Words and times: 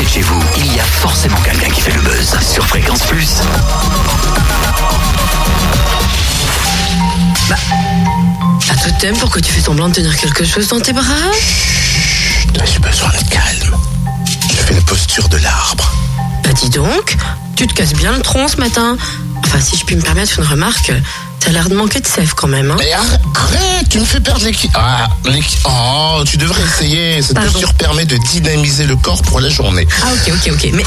côté 0.00 0.04
de 0.04 0.08
chez 0.08 0.22
vous, 0.22 0.40
il 0.56 0.74
y 0.74 0.80
a 0.80 0.84
forcément 0.84 1.36
quelqu'un 1.40 1.68
qui 1.68 1.80
fait 1.80 1.92
le 1.92 2.00
buzz 2.00 2.34
sur 2.40 2.66
Fréquence 2.66 3.02
Plus. 3.02 3.28
Bah, 7.48 7.56
Un 8.70 8.76
totem, 8.76 9.16
pourquoi 9.16 9.40
tu 9.40 9.52
fais 9.52 9.60
semblant 9.60 9.88
de 9.88 9.94
tenir 9.94 10.16
quelque 10.16 10.44
chose 10.44 10.68
dans 10.68 10.80
tes 10.80 10.92
bras? 10.92 11.04
J'ai 12.64 12.78
besoin 12.78 13.08
de 13.10 13.28
calme. 13.28 13.76
Je 14.50 14.56
fais 14.56 14.74
la 14.74 14.80
posture 14.82 15.28
de 15.28 15.38
l'arbre. 15.38 15.92
Bah 16.44 16.52
dis 16.52 16.70
donc, 16.70 17.16
tu 17.56 17.66
te 17.66 17.74
casses 17.74 17.94
bien 17.94 18.12
le 18.12 18.20
tronc 18.20 18.48
ce 18.48 18.56
matin. 18.56 18.96
Enfin, 19.44 19.60
si 19.60 19.76
je 19.76 19.84
puis 19.84 19.96
me 19.96 20.02
permettre 20.02 20.38
une 20.38 20.46
remarque, 20.46 20.92
t'as 21.40 21.50
l'air 21.50 21.68
de 21.68 21.74
manquer 21.74 22.00
de 22.00 22.06
sève 22.06 22.34
quand 22.34 22.46
même. 22.48 22.70
Hein 22.70 22.76
Mais 22.78 22.92
arrête, 22.92 23.88
tu 23.88 23.98
me 23.98 24.04
fais 24.04 24.20
perdre 24.20 24.44
l'équilibre. 24.44 24.78
Ah, 24.82 25.08
oh, 25.64 26.22
tu 26.24 26.36
devrais 26.36 26.62
essayer. 26.62 27.22
Cette 27.22 27.34
Pardon. 27.34 27.50
posture 27.50 27.74
permet 27.74 28.04
de 28.04 28.16
dynamiser 28.16 28.84
le 28.84 28.96
corps 28.96 29.22
pour 29.22 29.40
la 29.40 29.48
journée. 29.48 29.86
Ah 30.02 30.08
ok, 30.12 30.32
ok, 30.34 30.52
ok. 30.54 30.70
Mais, 30.74 30.84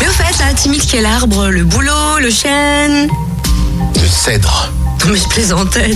mais 0.00 0.08
au 0.08 0.12
fait, 0.12 0.38
là, 0.38 0.52
timide 0.54 0.82
quel 0.88 1.06
arbre 1.06 1.48
Le 1.48 1.64
boulot, 1.64 2.18
le 2.20 2.30
chêne 2.30 3.08
Le 3.94 4.08
cèdre. 4.08 4.70
Non 5.04 5.12
mais 5.12 5.18
je 5.18 5.28
plaisantais. 5.28 5.92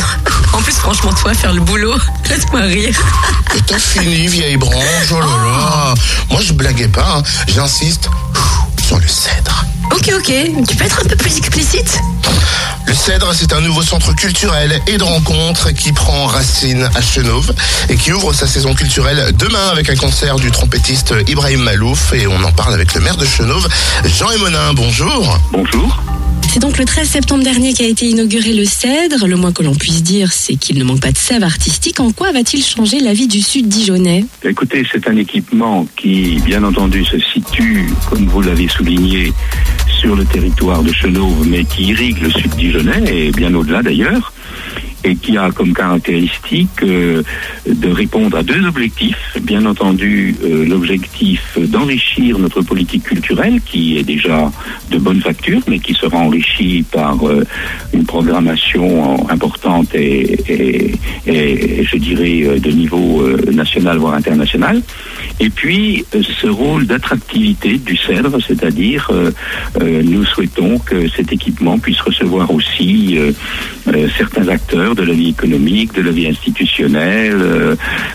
En 0.53 0.59
plus, 0.63 0.73
franchement, 0.75 1.13
toi, 1.15 1.35
faire 1.35 1.53
le 1.53 1.61
boulot, 1.61 1.95
laisse-moi 2.29 2.61
rire. 2.61 2.99
Et 3.57 3.61
t'as 3.63 3.79
fini, 3.79 4.29
vieille 4.29 4.57
branche. 4.57 5.11
Oh 5.13 5.21
là 5.21 5.27
là. 5.27 5.95
Moi, 6.31 6.41
je 6.43 6.53
blaguais 6.53 6.89
pas. 6.89 7.17
hein. 7.19 7.23
J'insiste 7.49 8.09
sur 8.87 8.99
le 8.99 9.09
cèdre. 9.09 9.65
Ok, 9.93 10.13
ok. 10.17 10.33
Tu 10.69 10.77
peux 10.77 10.85
être 10.85 11.01
un 11.05 11.09
peu 11.09 11.17
plus 11.17 11.37
explicite? 11.39 11.99
Cèdre, 13.11 13.33
c'est 13.35 13.53
un 13.53 13.61
nouveau 13.61 13.83
centre 13.83 14.15
culturel 14.15 14.81
et 14.87 14.97
de 14.97 15.03
rencontres 15.03 15.73
qui 15.73 15.91
prend 15.91 16.27
racine 16.27 16.89
à 16.95 17.01
Chenauve 17.01 17.53
et 17.89 17.97
qui 17.97 18.13
ouvre 18.13 18.33
sa 18.33 18.47
saison 18.47 18.73
culturelle 18.73 19.33
demain 19.37 19.67
avec 19.73 19.91
un 19.91 19.97
concert 19.97 20.37
du 20.37 20.53
trompettiste 20.53 21.13
Ibrahim 21.27 21.61
Malouf. 21.61 22.13
Et 22.13 22.29
on 22.29 22.41
en 22.45 22.53
parle 22.53 22.73
avec 22.73 22.95
le 22.95 23.01
maire 23.01 23.17
de 23.17 23.25
Chenauve, 23.25 23.67
Jean 24.05 24.31
Emonin. 24.31 24.75
Bonjour. 24.75 25.41
Bonjour. 25.51 26.01
C'est 26.53 26.61
donc 26.61 26.79
le 26.79 26.85
13 26.85 27.09
septembre 27.09 27.43
dernier 27.43 27.75
qu'a 27.75 27.87
été 27.87 28.07
inauguré 28.07 28.53
le 28.53 28.65
Cèdre. 28.65 29.27
Le 29.27 29.37
moins 29.37 29.53
que 29.53 29.65
l'on 29.65 29.75
puisse 29.75 30.05
dire, 30.05 30.33
c'est 30.33 30.55
qu'il 30.55 30.79
ne 30.79 30.85
manque 30.85 31.01
pas 31.01 31.11
de 31.11 31.19
sève 31.19 31.43
artistique. 31.43 31.99
En 31.99 32.13
quoi 32.13 32.31
va-t-il 32.31 32.65
changer 32.65 33.01
la 33.01 33.13
vie 33.13 33.27
du 33.27 33.41
Sud 33.41 33.69
Dijonnais? 33.69 34.25
Écoutez, 34.45 34.87
c'est 34.91 35.09
un 35.09 35.17
équipement 35.17 35.87
qui, 35.97 36.41
bien 36.45 36.63
entendu, 36.63 37.05
se 37.05 37.19
situe, 37.19 37.93
comme 38.09 38.27
vous 38.27 38.43
l'avez 38.43 38.69
souligné, 38.69 39.33
sur 40.01 40.17
le 40.17 40.25
territoire 40.25 40.83
de 40.83 40.91
Chenauve, 40.93 41.47
mais 41.47 41.63
qui 41.65 41.89
irrigue 41.89 42.23
le 42.23 42.31
sud 42.31 42.51
dijonnais 42.57 43.05
et 43.07 43.31
bien 43.33 43.53
au-delà 43.55 43.83
d'ailleurs, 43.83 44.33
et 45.05 45.15
qui 45.15 45.37
a 45.37 45.51
comme 45.51 45.75
caractéristique 45.75 46.83
euh, 46.83 47.23
de 47.67 47.89
répondre 47.89 48.39
à 48.39 48.43
deux 48.43 48.65
objectifs. 48.67 49.37
Bien 49.43 49.67
entendu, 49.67 50.35
euh, 50.43 50.65
l'objectif 50.65 51.59
d'enrichir 51.59 52.39
notre 52.39 52.63
politique 52.63 53.03
culturelle, 53.03 53.61
qui 53.61 53.99
est 53.99 54.03
déjà 54.03 54.51
de 54.91 54.97
bonne 54.97 55.21
facture, 55.21 55.61
mais 55.69 55.79
qui 55.79 55.93
sera 55.93 56.17
enrichie 56.17 56.83
par 56.91 57.29
euh, 57.29 57.45
une 57.93 58.07
programmation 58.07 59.29
importante 59.29 59.95
et, 59.95 60.95
je 61.27 61.97
dirais 61.97 62.59
de 62.59 62.71
niveau 62.71 63.23
national 63.51 63.99
voire 63.99 64.15
international. 64.15 64.83
Et 65.43 65.49
puis 65.49 66.05
euh, 66.15 66.23
ce 66.41 66.47
rôle 66.47 66.87
d'attractivité 66.87 67.79
du 67.79 67.97
cèdre, 67.97 68.37
c'est-à-dire 68.47 69.09
euh, 69.11 69.31
euh, 69.81 70.03
nous 70.05 70.25
souhaitons 70.27 70.79
que 70.79 71.09
cet 71.09 71.33
équipement 71.33 71.79
puisse 71.79 72.01
recevoir 72.01 72.53
aussi 72.53 73.19
certains 74.19 74.47
acteurs 74.49 74.95
de 74.95 75.03
la 75.03 75.13
vie 75.15 75.31
économique, 75.31 75.95
de 75.95 76.03
la 76.03 76.11
vie 76.11 76.27
institutionnelle, 76.29 77.39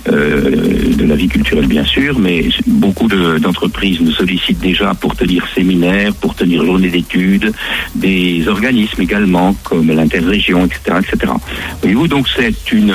de 0.05 1.05
la 1.05 1.15
vie 1.15 1.27
culturelle 1.27 1.67
bien 1.67 1.83
sûr, 1.83 2.17
mais 2.19 2.45
beaucoup 2.67 3.07
de- 3.07 3.37
d'entreprises 3.39 3.99
nous 4.01 4.11
sollicitent 4.11 4.59
déjà 4.59 4.93
pour 4.93 5.15
tenir 5.15 5.45
séminaires, 5.55 6.13
pour 6.13 6.35
tenir 6.35 6.63
journées 6.65 6.89
d'études, 6.89 7.51
des 7.95 8.47
organismes 8.47 9.01
également 9.01 9.55
comme 9.63 9.87
l'interrégion, 9.87 10.65
etc., 10.65 10.97
etc. 11.01 11.33
Voyez-vous, 11.81 12.07
donc 12.07 12.27
c'est 12.35 12.71
une 12.71 12.93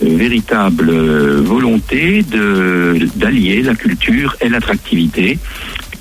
véritable 0.00 0.90
volonté 1.42 2.22
de 2.22 2.98
la 3.62 3.74
culture 3.74 4.36
et 4.40 4.48
l'attractivité 4.48 5.38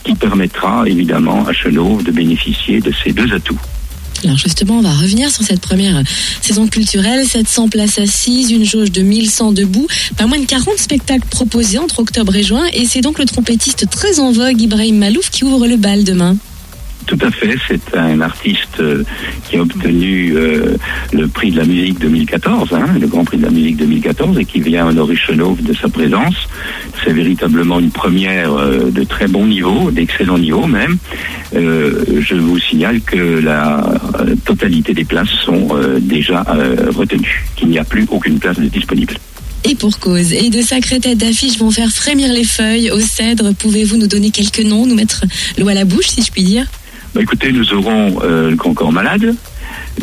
qui 0.03 0.15
permettra 0.15 0.87
évidemment 0.87 1.45
à 1.47 1.53
Chenauve 1.53 2.03
de 2.03 2.11
bénéficier 2.11 2.79
de 2.79 2.91
ces 3.03 3.11
deux 3.11 3.33
atouts. 3.33 3.59
Alors 4.23 4.37
justement, 4.37 4.79
on 4.79 4.81
va 4.81 4.93
revenir 4.93 5.31
sur 5.31 5.43
cette 5.43 5.61
première 5.61 6.01
saison 6.41 6.67
culturelle. 6.67 7.25
700 7.25 7.69
places 7.69 7.99
assises, 7.99 8.51
une 8.51 8.65
jauge 8.65 8.91
de 8.91 9.01
1100 9.01 9.53
debout, 9.53 9.87
pas 10.17 10.25
moins 10.25 10.39
de 10.39 10.45
40 10.45 10.77
spectacles 10.77 11.27
proposés 11.29 11.77
entre 11.77 11.99
octobre 11.99 12.35
et 12.35 12.43
juin. 12.43 12.65
Et 12.73 12.85
c'est 12.85 13.01
donc 13.01 13.19
le 13.19 13.25
trompettiste 13.25 13.89
très 13.89 14.19
en 14.19 14.31
vogue, 14.31 14.61
Ibrahim 14.61 14.97
Malouf, 14.97 15.29
qui 15.29 15.45
ouvre 15.45 15.67
le 15.67 15.77
bal 15.77 16.03
demain. 16.03 16.35
Tout 17.05 17.17
à 17.21 17.31
fait, 17.31 17.55
c'est 17.67 17.97
un 17.97 18.21
artiste 18.21 18.79
euh, 18.79 19.03
qui 19.47 19.57
a 19.57 19.61
obtenu 19.61 20.33
euh, 20.35 20.75
le 21.11 21.27
prix 21.27 21.51
de 21.51 21.57
la 21.57 21.65
musique 21.65 21.99
2014, 21.99 22.73
hein, 22.73 22.85
le 22.99 23.07
Grand 23.07 23.23
Prix 23.23 23.37
de 23.37 23.43
la 23.43 23.49
musique 23.49 23.77
2014, 23.77 24.37
et 24.37 24.45
qui 24.45 24.59
vient 24.59 24.87
honorer 24.87 25.15
Chenauve 25.15 25.61
de 25.63 25.73
sa 25.73 25.89
présence. 25.89 26.35
C'est 27.03 27.13
véritablement 27.13 27.79
une 27.79 27.91
première 27.91 28.53
euh, 28.53 28.91
de 28.91 29.03
très 29.03 29.27
bon 29.27 29.47
niveau, 29.47 29.91
d'excellent 29.91 30.37
niveau 30.37 30.67
même. 30.67 30.97
Je 31.53 32.35
vous 32.35 32.59
signale 32.59 33.01
que 33.01 33.39
la 33.39 33.83
totalité 34.45 34.93
des 34.93 35.03
places 35.03 35.29
sont 35.45 35.69
déjà 35.99 36.45
retenues, 36.95 37.45
qu'il 37.55 37.69
n'y 37.69 37.79
a 37.79 37.83
plus 37.83 38.05
aucune 38.11 38.37
place 38.37 38.59
de 38.59 38.65
disponible. 38.65 39.15
Et 39.65 39.75
pour 39.75 39.99
cause. 39.99 40.31
Et 40.31 40.49
de 40.49 40.61
sacrées 40.61 40.99
têtes 40.99 41.17
d'affiches 41.17 41.57
vont 41.57 41.71
faire 41.71 41.89
frémir 41.89 42.31
les 42.31 42.43
feuilles 42.43 42.91
au 42.91 42.99
cèdre. 42.99 43.53
Pouvez-vous 43.57 43.97
nous 43.97 44.07
donner 44.07 44.29
quelques 44.29 44.61
noms, 44.61 44.85
nous 44.85 44.95
mettre 44.95 45.25
l'eau 45.57 45.67
à 45.67 45.73
la 45.73 45.85
bouche, 45.85 46.07
si 46.07 46.21
je 46.21 46.31
puis 46.31 46.43
dire? 46.43 46.67
Bah, 47.13 47.21
écoutez, 47.21 47.51
nous 47.51 47.73
aurons 47.73 48.19
euh, 48.23 48.51
le 48.51 48.55
Concorde 48.55 48.93
Malade, 48.93 49.35